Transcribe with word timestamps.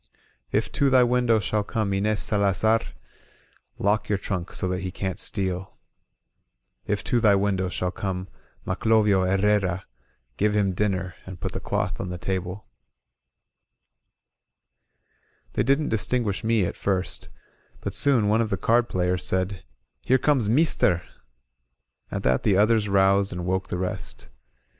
If 0.51 0.71
to 0.71 0.89
thy 0.89 1.03
window 1.03 1.39
shall 1.39 1.63
come 1.63 1.93
Inez 1.93 2.21
Salazar^ 2.21 2.87
Lock 3.77 4.09
your 4.09 4.17
trunk 4.17 4.51
so 4.51 4.67
that 4.69 4.79
he 4.79 4.91
can^t 4.91 5.19
steal; 5.19 5.77
If 6.87 7.03
to 7.03 7.19
thy 7.19 7.35
window 7.35 7.69
shall 7.69 7.91
come 7.91 8.27
Maclovio 8.65 9.29
Herrera, 9.29 9.85
Give 10.37 10.55
him 10.55 10.73
dvrmer 10.73 11.13
and 11.27 11.39
put 11.39 11.51
the 11.51 11.59
cloth 11.59 11.99
on 11.99 12.09
the 12.09 12.17
table, 12.17 12.65
42 15.53 15.53
LA 15.53 15.53
TROPA 15.53 15.53
ON 15.53 15.53
THE 15.53 15.53
MARCH 15.53 15.53
They 15.53 15.63
didn't 15.69 15.89
distinguish 15.95 16.43
me 16.43 16.65
at 16.65 16.75
first, 16.77 17.29
but 17.81 17.93
soon 17.93 18.27
one 18.27 18.41
of 18.41 18.49
the 18.49 18.57
card 18.57 18.89
players 18.89 19.23
said: 19.23 19.63
"Here 20.03 20.17
comes 20.17 20.49
Meester!" 20.49 21.03
At 22.11 22.23
that 22.23 22.41
the 22.41 22.57
others 22.57 22.89
roused, 22.89 23.31
and 23.33 23.45
woke 23.45 23.67
the 23.67 23.77
rest. 23.77 24.29